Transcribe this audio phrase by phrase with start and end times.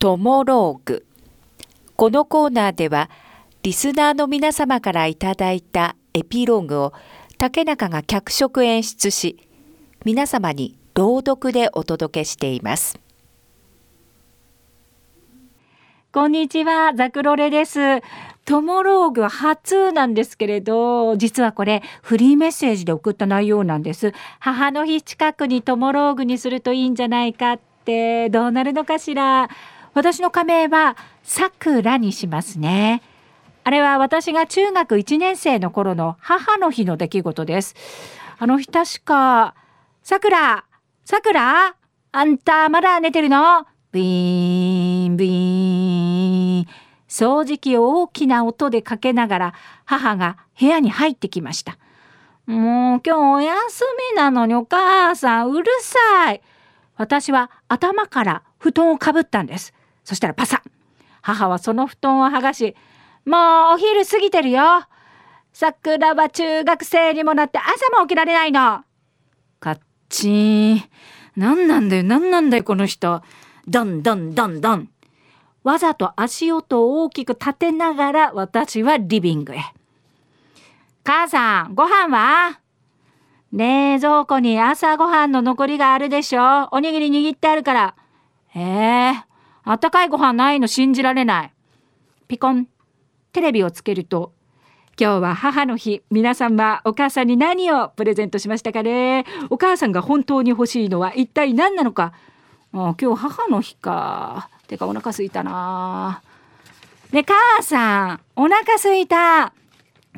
[0.00, 1.04] トモローグ
[1.96, 3.10] このコーナーでは
[3.64, 6.92] リスナーの皆様からいただいたエピローグを
[7.36, 9.48] 竹中が脚色演出し
[10.04, 13.00] 皆様に朗読でお届けしています
[16.12, 17.80] こんにちはザクロレです
[18.44, 24.14] トモローグ初なんですけれど、実はこれフリーメッセージで送った内容なんです。
[24.38, 29.50] 母の日近くにトモローグにするといいんじゃないかってどうなるのかしら。
[29.98, 33.02] 私の仮名はさくらにしますね。
[33.64, 37.74] あれは私が中学1年生の頃の母の日の出来事です。
[38.38, 39.56] あの日確か、
[40.04, 40.64] さくら、
[41.04, 41.74] さくら、
[42.12, 43.66] あんたまだ寝てるの？
[43.90, 46.66] ビーン、ビーン。
[47.08, 49.54] 掃除機を大きな音でかけながら
[49.84, 51.76] 母が部屋に入ってきました。
[52.46, 56.40] もう今日お休みなのにお母さんうるさい。
[56.96, 59.74] 私は頭から布団をかぶったんです。
[60.08, 60.62] そしたらパサ。
[61.20, 62.74] 母はその布団を剥がし、
[63.26, 63.36] も
[63.72, 64.62] うお昼過ぎてるよ。
[65.52, 68.84] 桜は中学生にもなって朝も起きられないの。
[69.60, 70.82] カッチーン。
[71.36, 73.20] 何なんだよ、何なんだよ、この人。
[73.66, 74.88] ドンドンドンドン。
[75.62, 79.60] わざと足音を大きく立てながら私はリビングへ。
[81.04, 82.60] 母さん、ご飯は？
[83.52, 87.94] 冷蔵庫に朝ごはんの残りがあるでしょおにぎり握ってあるから。
[88.54, 89.27] ええー、
[89.70, 91.52] あったかいご飯ないの信じられない。
[92.26, 92.68] ピコン。
[93.34, 94.32] テレビをつけると、
[94.98, 96.02] 今日は母の日。
[96.10, 99.26] 皆さんはお母さんに何をプレゼントしましたかね？
[99.50, 102.14] お母さんが本当に欲しいのは一体何なのか？
[102.72, 104.48] あ今日母の日か。
[104.68, 106.22] てかお腹すいたな
[107.12, 109.52] ね母さんお腹すいた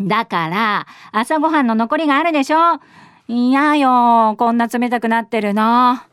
[0.00, 2.80] だから朝ごはんの残りがあるでしょ？
[3.26, 6.06] 嫌よこんな冷たくなってるのあ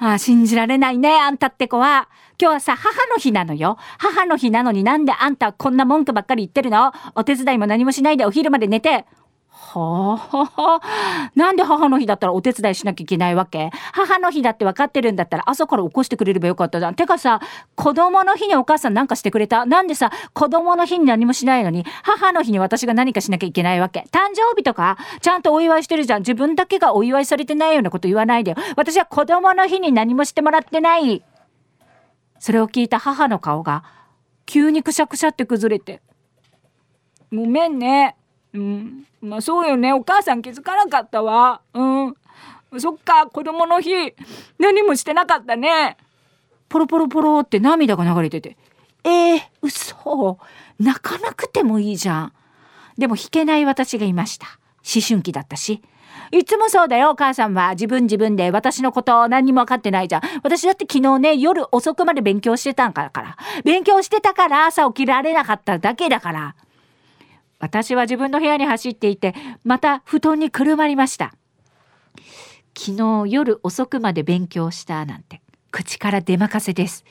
[0.00, 2.10] あ信じられないねあんたって子は
[2.40, 6.92] 今日はさ母の日なのよ母の日なのになんであんたこんな文句ばっかり言ってるの？
[7.16, 9.06] お手伝いも何もしないでお昼まで寝て
[9.50, 13.70] はあ、なんで母の日だったらお手伝いしなきゃいけないわけ？
[13.92, 16.94] 母の日だって分かってるんだったら朝から起こしてくれればよかったじゃん。
[16.94, 17.40] てかさ、
[17.74, 19.66] 子供の日にお母さんなんかしてくれた？
[19.66, 24.06] なんでさ、子供の日に何もしないのに、母の日に私が何かしなきゃいけないわけ？
[24.12, 26.20] 誕生日とか、ちゃんとお祝いしてるじゃん。
[26.20, 28.56] 自分だけがお祝いされてないようなこと言わないでよ。
[28.76, 31.24] 私は子供の日に何もしてもらってない。
[32.38, 33.84] それを聞いた母の顔が、
[34.46, 36.00] 急にくしゃくしゃって崩れて。
[37.32, 38.16] ごめんね。
[38.54, 39.06] うん。
[39.20, 39.92] まあそうよね。
[39.92, 41.60] お母さん気づかなかったわ。
[41.74, 42.14] うん。
[42.78, 43.90] そっか、子供の日、
[44.58, 45.96] 何もしてなかったね。
[46.68, 48.56] ポロポロポロって涙が流れてて。
[49.04, 50.38] えー、嘘。
[50.78, 52.32] 泣かなくてもいいじゃん。
[52.98, 54.46] でも弾けない私がいました。
[54.76, 55.82] 思春期だったし。
[56.32, 57.70] いつもそうだよ、お母さんは。
[57.70, 60.22] 自分自分で私のこと何にも分かってないじゃん。
[60.42, 63.36] 私だって昨日ね、夜遅くまで勉強してたんから。
[63.64, 66.54] 勉強してたから朝起きられなかっただけだから。
[67.60, 69.34] 私は自分の部屋に走っていて
[69.64, 71.34] また布団にくるまりました
[72.76, 77.04] 昨日夜遅くまで勉強したなんて口から出まかせです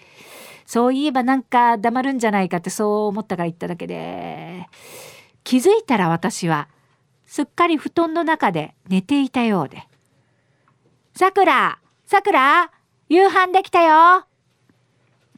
[0.66, 4.68] そういえばなんか黙るんじゃないかってそう思ったから言っただけで
[5.44, 6.68] 気づいたら私は
[7.28, 9.84] すっかり布団の中で寝ていたようで
[11.16, 11.78] 「さくら
[12.08, 12.72] さくら
[13.10, 14.26] 夕飯できたよ!」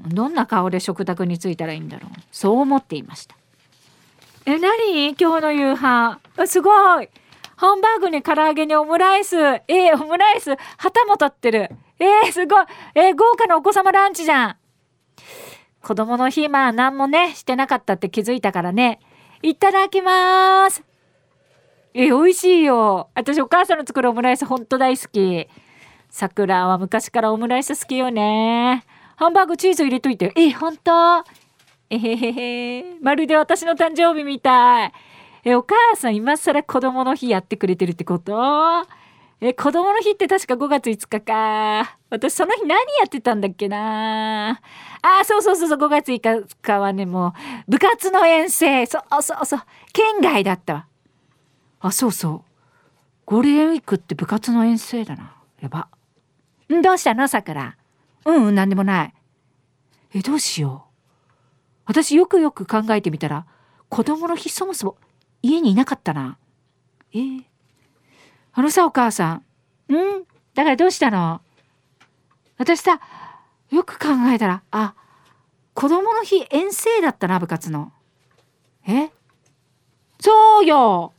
[0.08, 3.36] どんな顔で食卓に着いたらいいんだろうそう思っていました
[4.46, 5.16] え、何？
[5.20, 6.20] 今日の夕飯。
[6.48, 7.10] すごい。
[7.56, 9.38] ハンバーグに唐揚げにオムライス。
[9.38, 10.56] えー、オムライス。
[10.78, 11.70] 旗も立ってる。
[12.00, 12.66] えー、すごい。
[12.96, 14.56] えー、豪華なお子様ランチじゃん。
[15.84, 19.00] 子供の日、まあ何もね、してなかったって気づいたからね。
[19.44, 20.84] いただきます。
[21.94, 23.10] え、美味しいよ。
[23.16, 25.48] 私お母さんの作るオムライスほんと大好き。
[26.10, 28.86] 桜は昔からオムライス好きよね。
[29.16, 30.32] ハンバーグチーズ入れといて。
[30.36, 30.92] え、ほんと？
[31.90, 32.86] えへへへ。
[33.02, 34.94] まるで私の誕生日みたい。
[35.44, 38.34] え、お母さん今更子供の日やってくれてるってこと？
[39.42, 41.98] え、子供の日って確か5月5日か。
[42.10, 44.60] 私その日何やってたんだっけな
[45.02, 47.34] あ、そうそうそうそう、5月5日はね、も
[47.68, 48.86] う、部活の遠征。
[48.86, 49.62] そうそうそう。
[49.94, 50.86] 県外だったわ。
[51.80, 52.42] あ、そうそう。
[53.26, 55.36] ゴールデンウィークって部活の遠征だな。
[55.62, 55.88] やば。
[56.74, 57.28] んどうしたの？
[57.28, 57.78] さくら。
[58.26, 59.14] うんうん、なんでもない。
[60.14, 60.90] え、どうしよう。
[61.86, 63.48] 私よくよく考えてみたら
[63.90, 64.98] 子供の日そもそも
[65.42, 66.38] 家にいなかったな。
[67.14, 67.44] えー、
[68.54, 69.42] あのさお母さ
[69.90, 69.94] ん。
[69.94, 70.24] ん
[70.54, 71.42] だからどうしたの？
[72.60, 73.00] 私さ
[73.72, 74.94] よく考えたらあ
[75.74, 77.92] 子供の日遠征だったな部活の。
[78.88, 79.10] え？
[80.20, 81.14] そうよ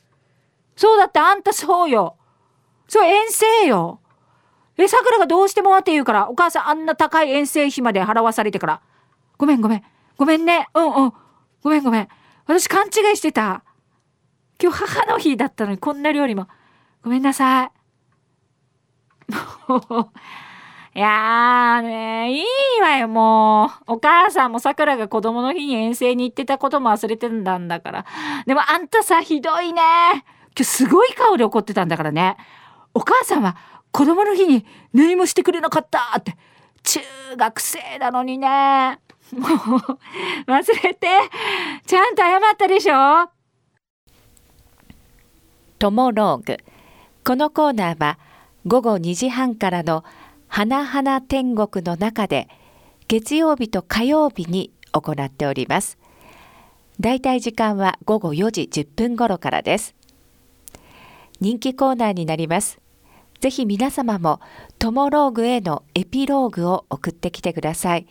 [0.80, 2.16] そうだってあんたそうよ
[2.88, 4.00] そう遠征よ
[4.78, 8.80] え、さくらがどうしてもって言うから、お母さんあんな高い遠征費まで払わされてから。
[9.36, 9.82] ごめんごめん。
[10.16, 10.68] ごめんね。
[10.72, 11.12] うんうん。
[11.62, 12.08] ごめんごめん。
[12.46, 13.62] 私勘違いしてた。
[14.58, 16.48] 今日母の日だったのにこんな料理も。
[17.02, 17.70] ごめんなさい。
[20.96, 23.92] いやーね、いいわよ、もう。
[23.92, 28.06] お母さんもさくらが子供の日に遠征に行ってたことも忘れてたんだから。
[28.46, 29.82] でもあんたさ、ひどいね。
[30.56, 32.36] 今日すごい顔で怒ってたんだからね。
[32.94, 33.56] お母さんは
[33.92, 36.36] 子供の日に何もしてくれなかったって。
[36.82, 37.00] 中
[37.36, 38.98] 学生なのにね。
[39.32, 39.50] もう、
[40.50, 41.08] 忘れて。
[41.86, 43.28] ちゃんと謝ったでしょ？
[45.78, 46.58] トモローグ
[47.24, 48.18] このコーナーは
[48.66, 50.04] 午後2時半からの
[50.46, 52.48] 花々天国の中で
[53.08, 55.96] 月曜日と火曜日に行っております
[57.00, 59.94] だいたい時間は午後4時10分頃からです
[61.40, 62.80] 人気コーナーになります。
[63.40, 64.40] ぜひ皆様も
[64.78, 68.06] トモローグへのエピローグを送ってきてください。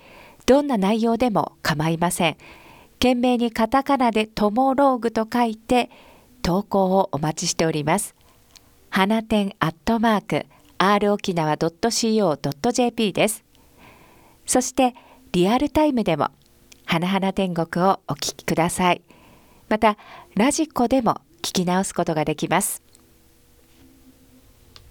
[0.47, 2.37] どんな内容でも構いません。
[2.93, 5.89] 懸命にカタカナでトモローグと書いて
[6.41, 8.15] 投稿をお待ちしております。
[8.89, 10.45] 花店アットマーク
[10.79, 13.45] r 沖縄 .co.jp です。
[14.47, 14.95] そして
[15.31, 16.29] リアルタイムでも
[16.85, 19.03] 花々天国をお聞きください。
[19.69, 19.97] また
[20.35, 22.88] ラジコでも聞き直すことができます。